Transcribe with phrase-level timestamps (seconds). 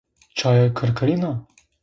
[0.35, 1.47] Çaye kırkırina?